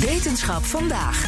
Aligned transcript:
Wetenschap 0.00 0.64
vandaag. 0.64 1.26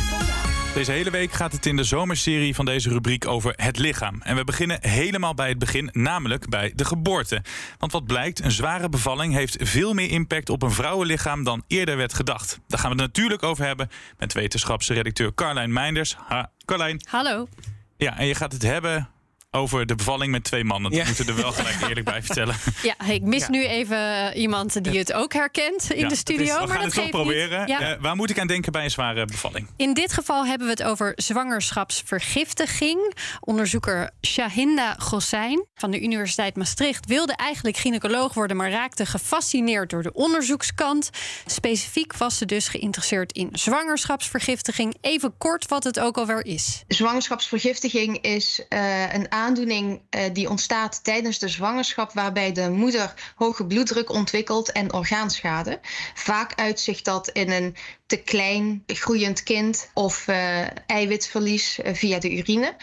Deze 0.74 0.92
hele 0.92 1.10
week 1.10 1.32
gaat 1.32 1.52
het 1.52 1.66
in 1.66 1.76
de 1.76 1.84
zomerserie 1.84 2.54
van 2.54 2.64
deze 2.64 2.88
rubriek 2.88 3.26
over 3.26 3.52
het 3.56 3.78
lichaam. 3.78 4.22
En 4.22 4.36
we 4.36 4.44
beginnen 4.44 4.78
helemaal 4.80 5.34
bij 5.34 5.48
het 5.48 5.58
begin, 5.58 5.88
namelijk 5.92 6.48
bij 6.48 6.72
de 6.74 6.84
geboorte. 6.84 7.42
Want 7.78 7.92
wat 7.92 8.04
blijkt, 8.04 8.44
een 8.44 8.50
zware 8.50 8.88
bevalling 8.88 9.34
heeft 9.34 9.56
veel 9.60 9.94
meer 9.94 10.10
impact 10.10 10.50
op 10.50 10.62
een 10.62 10.70
vrouwenlichaam 10.70 11.44
dan 11.44 11.64
eerder 11.66 11.96
werd 11.96 12.14
gedacht. 12.14 12.60
Daar 12.66 12.78
gaan 12.78 12.90
we 12.90 13.02
het 13.02 13.06
natuurlijk 13.06 13.42
over 13.42 13.64
hebben 13.64 13.90
met 14.18 14.32
wetenschapsredacteur 14.32 15.34
Carlijn 15.34 15.72
Meinders. 15.72 16.16
Ha, 16.26 16.50
Carlijn. 16.64 17.00
Hallo. 17.08 17.48
Ja, 17.96 18.18
en 18.18 18.26
je 18.26 18.34
gaat 18.34 18.52
het 18.52 18.62
hebben 18.62 19.08
over 19.52 19.86
de 19.86 19.94
bevalling 19.94 20.32
met 20.32 20.44
twee 20.44 20.64
mannen. 20.64 20.90
Dat 20.92 21.06
moeten 21.06 21.24
we 21.26 21.32
er 21.32 21.38
wel 21.38 21.52
gelijk 21.52 21.80
eerlijk 21.88 22.04
bij 22.06 22.22
vertellen. 22.22 22.54
Ja, 22.82 22.94
ik 23.06 23.22
mis 23.22 23.48
nu 23.48 23.66
even 23.66 23.96
eh, 24.32 24.40
iemand 24.40 24.84
die 24.84 24.98
het 24.98 25.12
ook 25.12 25.32
herkent 25.32 25.90
in 25.92 25.98
Ja, 26.00 26.08
de 26.08 26.16
studio. 26.16 26.42
het 26.44 26.48
is- 26.52 26.60
we 26.60 26.66
maar 26.66 26.68
gaan 26.68 26.76
dat 26.76 26.84
het 26.84 26.94
zo 26.94 27.00
geeft 27.00 27.12
proberen. 27.14 27.66
Eh, 27.66 28.00
waar 28.00 28.16
moet 28.16 28.30
ik 28.30 28.38
aan 28.38 28.46
denken 28.46 28.72
bij 28.72 28.84
een 28.84 28.90
zware 28.90 29.24
bevalling? 29.24 29.66
In 29.76 29.94
dit 29.94 30.12
geval 30.12 30.46
hebben 30.46 30.66
we 30.66 30.72
het 30.72 30.82
over 30.82 31.12
zwangerschapsvergiftiging. 31.16 33.14
Onderzoeker 33.40 34.10
Shahinda 34.26 34.94
Gossijn 34.98 35.66
van 35.74 35.90
de 35.90 36.00
Universiteit 36.00 36.56
Maastricht 36.56 37.06
wilde 37.06 37.32
eigenlijk 37.36 37.76
gynaecoloog 37.76 38.34
worden, 38.34 38.56
maar 38.56 38.70
raakte 38.70 39.06
gefascineerd 39.06 39.90
door 39.90 40.02
de 40.02 40.12
onderzoekskant. 40.12 41.10
Specifiek 41.46 42.16
was 42.16 42.38
ze 42.38 42.46
dus 42.46 42.68
geïnteresseerd 42.68 43.32
in 43.32 43.48
zwangerschapsvergiftiging. 43.52 44.94
Even 45.00 45.34
kort 45.38 45.68
wat 45.68 45.84
het 45.84 46.00
ook 46.00 46.16
alweer 46.16 46.44
is. 46.46 46.82
Zwangerschapsvergiftiging 46.88 48.18
is 48.22 48.64
eh, 48.68 49.14
een 49.14 49.30
aandoening 49.40 50.02
eh, 50.10 50.24
die 50.32 50.50
ontstaat 50.50 51.04
tijdens 51.04 51.38
de 51.38 51.48
zwangerschap, 51.48 52.12
waarbij 52.12 52.52
de 52.52 52.70
moeder 52.70 53.14
hoge 53.34 53.66
bloeddruk 53.66 54.10
ontwikkelt 54.10 54.72
en 54.72 54.92
orgaanschade. 54.92 55.80
Vaak 56.14 56.52
uitzicht 56.54 57.04
dat 57.04 57.28
in 57.28 57.50
een 57.50 57.76
te 58.06 58.16
klein 58.16 58.82
groeiend 58.86 59.42
kind 59.42 59.90
of 59.94 60.28
eh, 60.28 60.66
eiwitverlies 60.86 61.80
eh, 61.80 61.94
via 61.94 62.18
de 62.18 62.36
urine. 62.36 62.76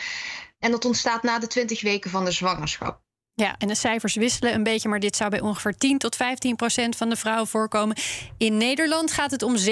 En 0.60 0.72
dat 0.72 0.86
ontstaat 0.86 1.24
na 1.24 1.40
de 1.40 1.48
20 1.48 1.82
weken 1.82 2.10
van 2.10 2.26
de 2.26 2.32
zwangerschap. 2.32 3.00
Ja, 3.34 3.56
en 3.58 3.68
de 3.68 3.76
cijfers 3.76 4.16
wisselen 4.16 4.54
een 4.54 4.64
beetje, 4.64 4.90
maar 4.90 5.00
dit 5.00 5.16
zou 5.16 5.30
bij 5.30 5.42
ongeveer 5.42 5.78
10 5.78 5.98
tot 5.98 6.16
15 6.16 6.56
procent 6.56 6.96
van 6.96 7.10
de 7.10 7.16
vrouwen 7.16 7.48
voorkomen. 7.48 7.98
In 8.38 8.58
Nederland 8.58 9.12
gaat 9.12 9.32
het 9.32 9.44
om 9.44 9.56
17.000 9.58 9.64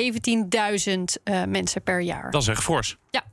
eh, 1.23 1.43
mensen 1.43 1.81
per 1.81 2.01
jaar. 2.01 2.31
Dat 2.31 2.41
is 2.41 2.47
echt 2.47 2.63
fors. 2.63 2.97
Ja. 3.09 3.23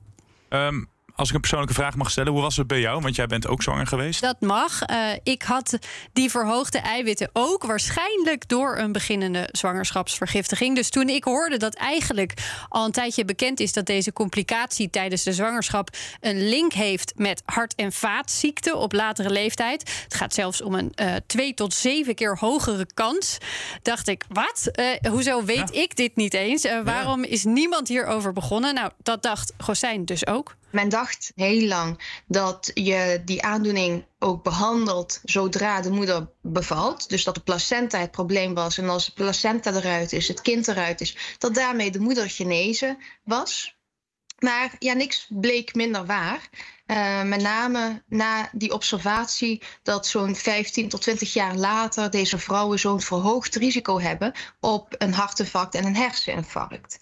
Ehm, 0.49 0.85
als 1.15 1.29
ik 1.29 1.35
een 1.35 1.41
persoonlijke 1.41 1.75
vraag 1.75 1.97
mag 1.97 2.11
stellen, 2.11 2.33
hoe 2.33 2.41
was 2.41 2.57
het 2.57 2.67
bij 2.67 2.81
jou? 2.81 3.01
Want 3.01 3.17
jij 3.17 3.27
bent 3.27 3.47
ook 3.47 3.63
zwanger 3.63 3.87
geweest. 3.87 4.21
Dat 4.21 4.41
mag. 4.41 4.83
Eh, 4.83 4.99
ik 5.23 5.43
had 5.43 5.79
die 6.13 6.31
verhoogde 6.31 6.79
eiwitten 6.79 7.31
ook 7.33 7.65
waarschijnlijk 7.65 8.49
door 8.49 8.79
een 8.79 8.93
beginnende 8.93 9.49
zwangerschapsvergiftiging. 9.53 10.77
Dus 10.77 10.91
toen 10.91 11.09
ik 11.09 11.25
hoorde 11.25 11.57
dat 11.57 11.75
eigenlijk 11.75 12.35
al 12.69 12.85
een 12.85 12.93
tijdje 12.93 13.25
bekend 13.25 13.61
is 13.61 13.73
dat 13.73 13.87
deze 13.87 14.13
complicatie 14.13 14.91
tijdens 14.91 15.23
de 15.23 15.33
zwangerschap 15.33 15.89
een 16.21 16.49
link 16.49 16.73
heeft 16.73 17.13
met 17.17 17.43
hart- 17.45 17.75
en 17.75 17.93
vaatziekten 17.93 18.79
op 18.79 18.93
latere 18.93 19.31
leeftijd. 19.31 20.03
Het 20.05 20.15
gaat 20.15 20.35
zelfs 20.35 20.63
om 20.63 20.75
een 20.75 20.93
eh 20.95 21.15
twee 21.27 21.55
tot 21.55 21.75
zeven 21.75 22.15
keer 22.15 22.37
hogere 22.39 22.87
kans. 22.95 23.39
Dacht 23.83 24.09
ik, 24.09 24.25
wat? 24.29 24.69
Eh, 24.73 25.11
hoezo 25.11 25.45
weet 25.45 25.75
ik 25.75 25.97
dit 25.97 26.17
niet 26.17 26.35
eens? 26.35 26.67
Waarom 26.85 27.25
is 27.25 27.45
niemand 27.45 27.89
hierover 27.89 28.33
begonnen? 28.33 28.75
Nou, 28.75 28.91
dat 29.03 29.23
dacht 29.23 29.53
Gosijn 29.59 30.05
dus 30.05 30.27
ook. 30.27 30.55
Men 30.73 30.89
dacht 30.89 31.33
heel 31.35 31.67
lang 31.67 32.03
dat 32.27 32.71
je 32.75 33.23
die 33.25 33.43
aandoening 33.43 34.05
ook 34.19 34.43
behandelt 34.43 35.21
zodra 35.25 35.81
de 35.81 35.91
moeder 35.91 36.31
bevalt. 36.41 37.09
Dus 37.09 37.25
dat 37.25 37.35
de 37.35 37.41
placenta 37.41 37.99
het 37.99 38.11
probleem 38.11 38.55
was. 38.55 38.79
En 38.79 38.89
als 38.89 39.07
de 39.07 39.13
placenta 39.13 39.73
eruit 39.75 40.13
is, 40.13 40.29
het 40.29 40.41
kind 40.41 40.69
eruit 40.69 41.01
is, 41.01 41.17
dat 41.39 41.55
daarmee 41.55 41.91
de 41.91 42.01
moeder 42.01 42.31
genezen 42.31 42.99
was. 43.25 43.77
Maar 44.43 44.75
ja, 44.79 44.93
niks 44.93 45.27
bleek 45.29 45.75
minder 45.75 46.07
waar. 46.07 46.49
Eh, 46.87 47.23
met 47.23 47.41
name 47.41 48.03
na 48.09 48.49
die 48.53 48.73
observatie 48.73 49.63
dat 49.83 50.07
zo'n 50.07 50.37
15 50.37 50.89
tot 50.89 51.03
20 51.03 51.33
jaar 51.33 51.55
later 51.55 52.11
deze 52.11 52.39
vrouwen 52.39 52.79
zo'n 52.79 53.01
verhoogd 53.01 53.57
risico 53.57 54.01
hebben 54.01 54.33
op 54.61 54.95
een 54.99 55.13
hartinfarct 55.13 55.75
en 55.75 55.85
een 55.85 55.97
herseninfarct. 55.97 56.99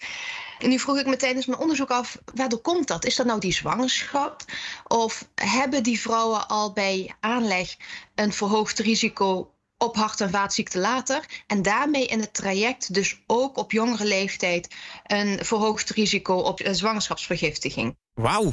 En 0.59 0.69
nu 0.69 0.79
vroeg 0.79 0.97
ik 0.97 1.05
me 1.05 1.15
tijdens 1.15 1.45
mijn 1.45 1.59
onderzoek 1.59 1.89
af, 1.89 2.17
waardoor 2.35 2.61
komt 2.61 2.87
dat? 2.87 3.05
Is 3.05 3.15
dat 3.15 3.25
nou 3.25 3.39
die 3.39 3.53
zwangerschap? 3.53 4.43
Of 4.87 5.27
hebben 5.35 5.83
die 5.83 5.99
vrouwen 5.99 6.47
al 6.47 6.73
bij 6.73 7.15
aanleg 7.19 7.75
een 8.15 8.33
verhoogd 8.33 8.79
risico 8.79 9.51
op 9.81 9.95
hart- 9.95 10.21
en 10.21 10.29
vaatziekten 10.29 10.79
later? 10.79 11.43
En 11.47 11.61
daarmee 11.61 12.05
in 12.05 12.19
het 12.19 12.33
traject 12.33 12.93
dus 12.93 13.21
ook 13.27 13.57
op 13.57 13.71
jongere 13.71 14.05
leeftijd 14.05 14.75
een 15.05 15.45
verhoogd 15.45 15.89
risico 15.89 16.35
op 16.35 16.61
zwangerschapsvergiftiging? 16.71 17.97
Wauw. 18.21 18.51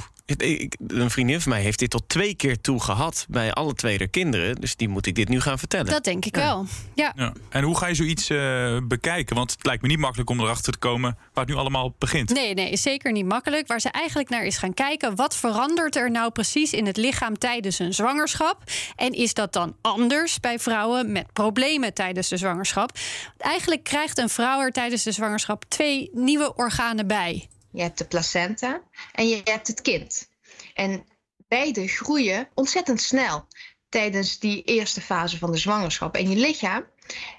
Een 0.87 1.11
vriendin 1.11 1.41
van 1.41 1.53
mij 1.53 1.61
heeft 1.61 1.79
dit 1.79 1.91
tot 1.91 2.09
twee 2.09 2.35
keer 2.35 2.61
toe 2.61 2.83
gehad 2.83 3.27
bij 3.29 3.53
alle 3.53 3.75
twee 3.75 3.99
de 3.99 4.09
kinderen. 4.09 4.55
Dus 4.55 4.77
die 4.77 4.89
moet 4.89 5.07
ik 5.07 5.15
dit 5.15 5.29
nu 5.29 5.41
gaan 5.41 5.59
vertellen. 5.59 5.87
Dat 5.87 6.05
denk 6.05 6.25
ik 6.25 6.35
wel. 6.35 6.67
Ja. 6.95 7.13
Ja. 7.17 7.33
En 7.49 7.63
hoe 7.63 7.77
ga 7.77 7.87
je 7.87 7.95
zoiets 7.95 8.31
eh, 8.31 8.77
bekijken? 8.83 9.37
Want 9.37 9.51
het 9.51 9.67
lijkt 9.67 9.83
me 9.83 9.89
niet 9.89 9.99
makkelijk 9.99 10.31
om 10.31 10.41
erachter 10.41 10.73
te 10.73 10.79
komen 10.79 11.17
waar 11.33 11.45
het 11.45 11.55
nu 11.55 11.61
allemaal 11.61 11.95
begint. 11.99 12.35
Nee, 12.35 12.55
nee, 12.55 12.71
is 12.71 12.83
zeker 12.83 13.13
niet 13.13 13.27
makkelijk. 13.27 13.67
Waar 13.67 13.81
ze 13.81 13.91
eigenlijk 13.91 14.29
naar 14.29 14.45
is 14.45 14.57
gaan 14.57 14.75
kijken, 14.75 15.17
wat 15.17 15.37
verandert 15.37 15.97
er 15.97 16.11
nou 16.11 16.31
precies 16.31 16.73
in 16.73 16.87
het 16.87 16.97
lichaam 16.97 17.39
tijdens 17.39 17.79
een 17.79 17.95
zwangerschap? 17.95 18.63
En 18.97 19.13
is 19.13 19.35
dat 19.35 19.53
dan 19.53 19.77
anders 19.81 20.41
bij 20.41 20.59
vrouwen 20.59 21.13
met 21.13 21.33
problemen 21.33 21.95
tijdens 21.95 22.29
de 22.29 22.37
zwangerschap? 22.37 22.91
Want 23.27 23.41
eigenlijk 23.41 23.85
krijgt 23.85 24.19
een 24.19 24.29
vrouw 24.29 24.61
er 24.61 24.73
tijdens 24.73 25.03
de 25.03 25.13
zwangerschap 25.13 25.65
twee 25.69 26.11
nieuwe 26.13 26.55
organen 26.57 27.07
bij. 27.07 27.49
Je 27.79 27.85
hebt 27.85 27.99
de 27.99 28.07
placenta 28.07 28.83
en 29.13 29.29
je 29.29 29.41
hebt 29.45 29.67
het 29.67 29.83
kind. 29.83 30.29
En 30.75 31.05
beide 31.49 31.89
groeien 31.89 32.49
ontzettend 32.55 33.01
snel 33.01 33.47
tijdens 33.89 34.39
die 34.39 34.63
eerste 34.63 35.01
fase 35.01 35.39
van 35.39 35.53
de 35.53 35.59
zwangerschap. 35.59 36.15
En 36.15 36.31
je 36.31 36.37
lichaam 36.37 36.85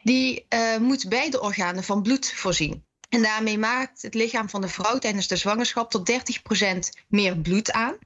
die, 0.04 0.46
eh, 0.50 0.78
moet 0.78 1.10
beide 1.10 1.42
organen 1.42 1.84
van 1.84 2.02
bloed 2.02 2.32
voorzien. 2.32 2.86
En 3.10 3.22
daarmee 3.22 3.58
maakt 3.58 4.02
het 4.02 4.14
lichaam 4.14 4.50
van 4.50 4.62
de 4.62 4.68
vrouw 4.68 4.98
tijdens 4.98 5.28
de 5.28 5.36
zwangerschap 5.36 5.92
tot 5.92 6.12
30% 6.12 6.16
meer 7.08 7.38
bloed 7.38 7.72
aan. 7.72 7.98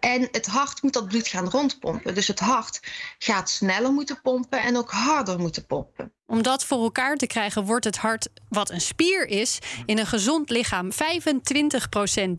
En 0.00 0.28
het 0.30 0.46
hart 0.46 0.82
moet 0.82 0.92
dat 0.92 1.08
bloed 1.08 1.28
gaan 1.28 1.48
rondpompen. 1.48 2.14
Dus 2.14 2.26
het 2.26 2.40
hart 2.40 2.80
gaat 3.18 3.50
sneller 3.50 3.92
moeten 3.92 4.20
pompen 4.22 4.62
en 4.62 4.76
ook 4.76 4.90
harder 4.90 5.38
moeten 5.38 5.66
pompen. 5.66 6.12
Om 6.26 6.42
dat 6.42 6.64
voor 6.64 6.82
elkaar 6.82 7.16
te 7.16 7.26
krijgen, 7.26 7.64
wordt 7.64 7.84
het 7.84 7.96
hart, 7.96 8.28
wat 8.48 8.70
een 8.70 8.80
spier 8.80 9.26
is, 9.26 9.58
in 9.86 9.98
een 9.98 10.06
gezond 10.06 10.50
lichaam 10.50 10.90
25% 10.92 10.96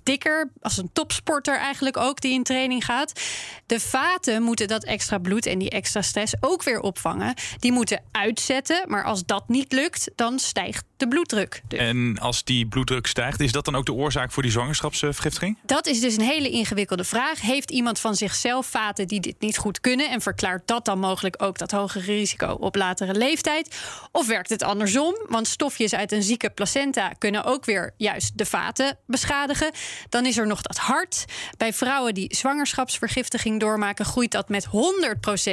dikker. 0.04 0.52
Als 0.62 0.78
een 0.78 0.90
topsporter 0.94 1.58
eigenlijk 1.58 1.98
ook 1.98 2.22
die 2.22 2.34
in 2.34 2.44
training 2.44 2.86
gaat. 2.86 3.22
De 3.66 3.80
vaten 3.80 4.44
moeten 4.44 4.68
dat 4.68 4.84
extra 4.84 5.18
bloed 5.18 5.46
en 5.46 5.60
die 5.60 5.70
extra 5.70 6.02
stress 6.02 6.34
ook 6.40 6.64
weer 6.64 6.80
opvangen. 6.80 7.34
Die 7.60 7.72
moeten 7.72 8.04
uitzetten, 8.12 8.84
maar 8.88 9.04
als 9.04 9.26
dat 9.26 9.50
niet 9.50 9.72
lukt, 9.72 10.12
dan 10.16 10.40
stijgt 10.40 10.84
de 11.02 11.08
bloeddruk. 11.08 11.62
Dus 11.68 11.80
En 11.80 12.18
als 12.20 12.44
die 12.44 12.68
bloeddruk 12.68 13.08
stijgt, 13.08 13.40
is 13.40 13.52
dat 13.52 13.66
dan 13.66 13.76
ook 13.76 13.86
de 13.86 13.94
oorzaak 13.94 14.32
voor 14.32 14.44
die 14.44 14.52
zwangerschapsvergiftiging? 14.52 15.58
Dat 15.66 15.88
is 15.88 16.00
dus 16.00 16.16
een 16.16 16.24
hele 16.24 16.50
ingewikkelde 16.50 17.04
vraag. 17.04 17.42
Heeft 17.42 17.72
iemand 17.72 18.00
van 18.00 18.16
zichzelf 18.16 18.66
vaten 18.66 19.08
die 19.08 19.20
dit 19.20 19.36
niet 19.40 19.58
goed 19.58 19.80
kunnen 19.80 20.10
en 20.10 20.22
verklaart 20.22 20.68
dat 20.68 20.86
dan 20.86 21.00
mogelijk 21.00 21.44
ook 21.44 21.58
dat 21.58 21.72
hogere 21.72 22.06
risico 22.06 22.58
op 22.60 22.76
latere 22.76 23.14
leeftijd? 23.14 23.76
Of 24.12 24.28
werkt 24.28 24.50
het 24.50 24.64
andersom? 24.64 25.16
Want 25.28 25.48
stofjes 25.48 25.94
uit 25.94 26.12
een 26.12 26.24
zieke 26.24 26.50
placenta 26.50 27.10
kunnen 27.18 27.44
ook 27.44 27.66
weer 27.66 27.94
juist 27.98 28.38
de 28.38 28.46
vaten 28.46 28.98
beschadigen. 29.06 29.72
Dan 30.10 30.26
is 30.26 30.38
er 30.38 30.48
nog 30.48 30.62
dat 30.62 30.78
hart. 30.78 31.26
Bij 31.58 31.74
vrouwen 31.74 32.14
die 32.14 32.36
zwangerschapsvergiftiging 32.36 33.60
doormaken, 33.60 34.06
groeit 34.06 34.32
dat 34.32 34.50
met 34.50 34.68
100% 34.68 34.70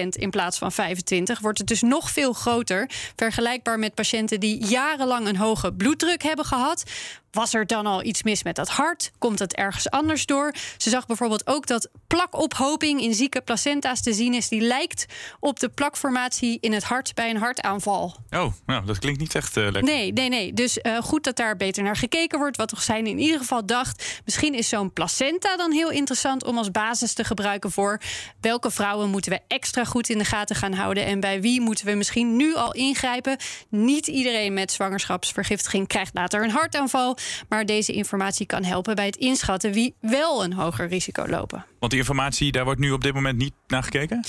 in 0.09 0.31
plaats 0.31 0.59
van 0.59 0.73
25. 0.73 1.41
Wordt 1.41 1.59
het 1.59 1.67
dus 1.67 1.83
nog 1.83 2.11
veel 2.11 2.33
groter. 2.33 2.91
Vergelijkbaar 3.17 3.79
met 3.79 3.95
patiënten 3.95 4.41
die 4.41 4.67
jarenlang 4.67 5.27
een 5.27 5.37
hoge 5.39 5.73
bloeddruk 5.73 6.23
hebben 6.23 6.45
gehad. 6.45 6.83
Was 7.31 7.55
er 7.55 7.67
dan 7.67 7.87
al 7.87 8.03
iets 8.05 8.23
mis 8.23 8.43
met 8.43 8.57
dat 8.57 8.69
hart? 8.69 9.11
Komt 9.19 9.39
het 9.39 9.55
ergens 9.55 9.91
anders 9.91 10.27
door? 10.27 10.55
Ze 10.77 10.91
zag 10.91 11.07
bijvoorbeeld 11.07 11.47
ook 11.47 11.67
dat 11.67 11.89
plakophoping 12.07 13.01
in 13.01 13.15
zieke 13.15 13.41
placenta's 13.41 14.03
te 14.03 14.13
zien 14.13 14.35
is. 14.35 14.49
Die 14.49 14.61
lijkt 14.61 15.07
op 15.41 15.61
de 15.61 15.69
plakformatie 15.69 16.59
in 16.61 16.73
het 16.73 16.85
hart 16.85 17.15
bij 17.15 17.31
een 17.31 17.37
hartaanval. 17.37 18.17
Oh, 18.31 18.53
nou, 18.67 18.87
dat 18.87 18.99
klinkt 18.99 19.21
niet 19.21 19.35
echt 19.35 19.57
uh, 19.57 19.65
lekker. 19.65 19.83
Nee, 19.83 20.13
nee, 20.13 20.29
nee. 20.29 20.53
Dus 20.53 20.79
uh, 20.83 20.99
goed 20.99 21.25
dat 21.25 21.37
daar 21.37 21.57
beter 21.57 21.83
naar 21.83 21.97
gekeken 21.97 22.39
wordt. 22.39 22.57
Wat 22.57 22.69
toch 22.69 22.83
zijn 22.83 23.07
in 23.07 23.19
ieder 23.19 23.39
geval 23.39 23.67
dacht... 23.67 24.21
misschien 24.25 24.55
is 24.55 24.69
zo'n 24.69 24.93
placenta 24.93 25.57
dan 25.57 25.73
heel 25.73 25.91
interessant 25.91 26.45
om 26.45 26.59
als 26.59 26.71
basis 26.71 27.13
te 27.13 27.25
gebruiken 27.25 27.71
voor... 27.71 28.01
welke 28.41 28.71
vrouwen 28.71 29.11
moeten 29.11 29.33
we 29.33 29.41
extra 29.49 29.85
goed 29.85 30.09
in 30.09 30.19
de 30.19 30.25
gaten 30.25 30.57
gaan 30.57 30.73
houden... 30.73 31.05
en 31.05 31.21
bij 31.21 31.41
wie 31.41 31.61
moeten 31.61 31.87
we 31.87 31.93
misschien 31.93 32.37
nu 32.37 32.55
al 32.55 32.73
ingrijpen. 32.73 33.37
Niet 33.69 34.07
iedereen 34.07 34.55
met 34.55 34.73
zwangerschapsvergiftiging 34.73 35.87
krijgt 35.87 36.15
later 36.15 36.45
een 36.45 36.51
hartaanval... 36.51 37.18
Maar 37.49 37.67
deze 37.67 37.93
informatie 37.93 38.47
kan 38.47 38.65
helpen 38.65 38.95
bij 38.95 39.07
het 39.07 39.17
inschatten 39.17 39.73
wie 39.73 39.95
wel 40.01 40.45
een 40.45 40.53
hoger 40.53 40.89
risico 40.89 41.27
lopen. 41.27 41.65
Want 41.79 41.91
die 41.91 42.01
informatie, 42.01 42.53
daar 42.53 42.65
wordt 42.65 42.81
nu 42.81 42.91
op 42.91 43.03
dit 43.03 43.15
moment 43.15 43.39
niet 43.39 43.53
naar 43.67 43.83
gekeken? 43.83 44.25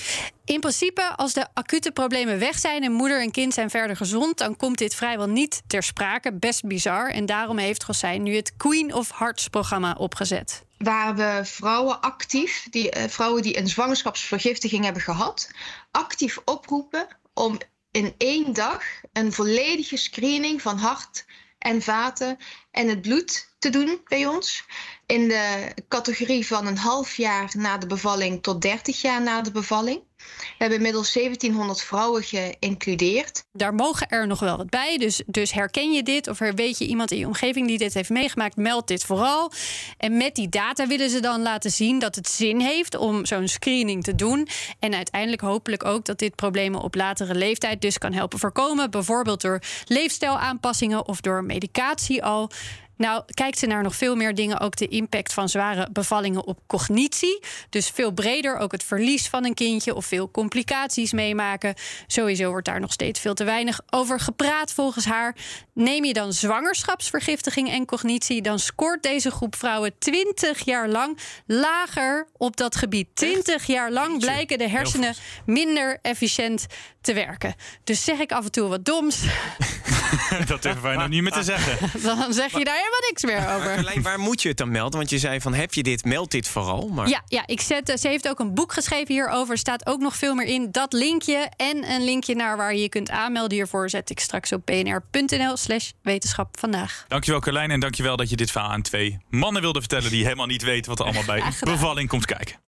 In 0.45 0.59
principe, 0.59 1.13
als 1.15 1.33
de 1.33 1.47
acute 1.53 1.91
problemen 1.91 2.39
weg 2.39 2.59
zijn 2.59 2.83
en 2.83 2.91
moeder 2.91 3.21
en 3.21 3.31
kind 3.31 3.53
zijn 3.53 3.69
verder 3.69 3.95
gezond, 3.95 4.37
dan 4.37 4.55
komt 4.55 4.77
dit 4.77 4.95
vrijwel 4.95 5.27
niet 5.27 5.61
ter 5.67 5.83
sprake. 5.83 6.33
Best 6.33 6.67
bizar. 6.67 7.09
En 7.09 7.25
daarom 7.25 7.57
heeft 7.57 7.83
Gossijn 7.83 8.23
nu 8.23 8.35
het 8.35 8.53
Queen 8.57 8.93
of 8.93 9.11
Hearts 9.17 9.47
programma 9.47 9.95
opgezet. 9.97 10.63
Waar 10.77 11.15
we 11.15 11.41
vrouwen 11.43 12.01
actief, 12.01 12.67
die, 12.69 12.97
uh, 12.97 13.03
vrouwen 13.07 13.41
die 13.41 13.57
een 13.57 13.67
zwangerschapsvergiftiging 13.67 14.83
hebben 14.83 15.01
gehad, 15.01 15.51
actief 15.91 16.37
oproepen 16.45 17.07
om 17.33 17.57
in 17.91 18.13
één 18.17 18.53
dag 18.53 18.83
een 19.13 19.33
volledige 19.33 19.97
screening 19.97 20.61
van 20.61 20.77
hart 20.77 21.25
en 21.59 21.81
vaten 21.81 22.37
en 22.71 22.87
het 22.87 23.01
bloed 23.01 23.48
te 23.59 23.69
doen 23.69 24.01
bij 24.07 24.25
ons. 24.25 24.63
In 25.05 25.27
de 25.27 25.73
categorie 25.87 26.47
van 26.47 26.67
een 26.67 26.77
half 26.77 27.17
jaar 27.17 27.51
na 27.57 27.77
de 27.77 27.87
bevalling 27.87 28.43
tot 28.43 28.61
30 28.61 29.01
jaar 29.01 29.21
na 29.21 29.41
de 29.41 29.51
bevalling. 29.51 30.01
We 30.17 30.55
hebben 30.57 30.77
inmiddels 30.77 31.13
1700 31.13 31.81
vrouwen 31.81 32.23
geïncludeerd. 32.23 33.43
Daar 33.51 33.73
mogen 33.73 34.07
er 34.07 34.27
nog 34.27 34.39
wel 34.39 34.57
wat 34.57 34.69
bij. 34.69 34.97
Dus, 34.97 35.21
dus 35.25 35.51
herken 35.51 35.91
je 35.91 36.03
dit 36.03 36.27
of 36.27 36.39
weet 36.39 36.77
je 36.77 36.87
iemand 36.87 37.11
in 37.11 37.17
je 37.17 37.25
omgeving 37.25 37.67
die 37.67 37.77
dit 37.77 37.93
heeft 37.93 38.09
meegemaakt, 38.09 38.55
meld 38.55 38.87
dit 38.87 39.03
vooral. 39.03 39.51
En 39.97 40.17
met 40.17 40.35
die 40.35 40.49
data 40.49 40.87
willen 40.87 41.09
ze 41.09 41.19
dan 41.19 41.41
laten 41.41 41.71
zien 41.71 41.99
dat 41.99 42.15
het 42.15 42.29
zin 42.29 42.59
heeft 42.59 42.95
om 42.95 43.25
zo'n 43.25 43.47
screening 43.47 44.03
te 44.03 44.15
doen. 44.15 44.47
En 44.79 44.93
uiteindelijk 44.93 45.41
hopelijk 45.41 45.85
ook 45.85 46.05
dat 46.05 46.19
dit 46.19 46.35
problemen 46.35 46.81
op 46.81 46.95
latere 46.95 47.35
leeftijd 47.35 47.81
dus 47.81 47.97
kan 47.97 48.13
helpen 48.13 48.39
voorkomen. 48.39 48.91
Bijvoorbeeld 48.91 49.41
door 49.41 49.61
leefstijlaanpassingen 49.85 51.07
of 51.07 51.21
door 51.21 51.43
medicatie 51.43 52.23
al. 52.23 52.51
Nou, 52.99 53.23
kijkt 53.33 53.59
ze 53.59 53.65
naar 53.65 53.83
nog 53.83 53.95
veel 53.95 54.15
meer 54.15 54.35
dingen, 54.35 54.59
ook 54.59 54.75
de 54.75 54.87
impact 54.87 55.33
van 55.33 55.49
zware 55.49 55.87
bevallingen 55.91 56.45
op 56.45 56.59
cognitie. 56.67 57.39
Dus 57.69 57.89
veel 57.89 58.11
breder 58.11 58.57
ook 58.57 58.71
het 58.71 58.83
verlies 58.83 59.27
van 59.27 59.45
een 59.45 59.53
kindje 59.53 59.95
of 59.95 60.05
veel 60.05 60.31
complicaties 60.31 61.11
meemaken. 61.11 61.73
Sowieso 62.07 62.49
wordt 62.49 62.65
daar 62.65 62.79
nog 62.79 62.91
steeds 62.91 63.19
veel 63.19 63.33
te 63.33 63.43
weinig 63.43 63.81
over 63.89 64.19
gepraat 64.19 64.73
volgens 64.73 65.05
haar. 65.05 65.35
Neem 65.73 66.05
je 66.05 66.13
dan 66.13 66.33
zwangerschapsvergiftiging 66.33 67.69
en 67.69 67.85
cognitie, 67.85 68.41
dan 68.41 68.59
scoort 68.59 69.03
deze 69.03 69.31
groep 69.31 69.55
vrouwen 69.55 69.97
20 69.99 70.65
jaar 70.65 70.89
lang 70.89 71.17
lager 71.45 72.27
op 72.37 72.57
dat 72.57 72.75
gebied. 72.75 73.07
20 73.13 73.65
jaar 73.65 73.91
lang 73.91 74.19
blijken 74.19 74.57
de 74.57 74.69
hersenen 74.69 75.15
minder 75.45 75.99
efficiënt 76.01 76.65
te 77.01 77.13
werken. 77.13 77.55
Dus 77.83 78.03
zeg 78.03 78.19
ik 78.19 78.31
af 78.31 78.45
en 78.45 78.51
toe 78.51 78.67
wat 78.67 78.85
doms. 78.85 79.23
dat 80.45 80.61
durven 80.61 80.81
wij 80.81 80.95
nog 80.95 81.07
niet 81.07 81.21
meer 81.21 81.31
te 81.31 81.43
zeggen. 81.43 81.89
Dan 82.03 82.33
zeg 82.33 82.51
je 82.57 82.63
daar 82.63 82.75
helemaal 82.75 82.99
niks 83.09 83.23
meer 83.23 83.55
over. 83.55 83.75
Carlijn, 83.75 84.01
waar 84.01 84.19
moet 84.19 84.41
je 84.41 84.47
het 84.47 84.57
dan 84.57 84.71
melden? 84.71 84.97
Want 84.97 85.09
je 85.09 85.19
zei 85.19 85.41
van 85.41 85.53
heb 85.53 85.73
je 85.73 85.83
dit, 85.83 86.05
meld 86.05 86.31
dit 86.31 86.47
vooral. 86.47 86.87
Maar... 86.87 87.09
Ja, 87.09 87.21
ja 87.27 87.43
ik 87.45 87.61
zet, 87.61 87.99
ze 87.99 88.07
heeft 88.07 88.29
ook 88.29 88.39
een 88.39 88.53
boek 88.53 88.73
geschreven 88.73 89.13
hierover. 89.13 89.51
Er 89.51 89.57
staat 89.57 89.87
ook 89.87 89.99
nog 89.99 90.15
veel 90.15 90.35
meer 90.35 90.45
in. 90.45 90.71
Dat 90.71 90.93
linkje 90.93 91.49
en 91.57 91.91
een 91.91 92.03
linkje 92.03 92.35
naar 92.35 92.57
waar 92.57 92.73
je 92.73 92.81
je 92.81 92.89
kunt 92.89 93.09
aanmelden 93.09 93.57
hiervoor... 93.57 93.89
zet 93.89 94.09
ik 94.09 94.19
straks 94.19 94.51
op 94.51 94.65
bnr.nl 94.65 95.57
slash 95.57 95.91
wetenschap 96.01 96.59
vandaag. 96.59 97.05
Dankjewel 97.07 97.39
Carlijn 97.39 97.71
en 97.71 97.79
dankjewel 97.79 98.15
dat 98.15 98.29
je 98.29 98.35
dit 98.35 98.51
verhaal 98.51 98.71
aan 98.71 98.81
twee 98.81 99.17
mannen 99.29 99.61
wilde 99.61 99.79
vertellen... 99.79 100.09
die 100.09 100.23
helemaal 100.23 100.45
niet 100.45 100.63
weten 100.63 100.89
wat 100.89 100.99
er 100.99 101.05
allemaal 101.05 101.25
bij 101.35 101.43
bevalling 101.59 102.09
komt 102.09 102.25
kijken. 102.25 102.68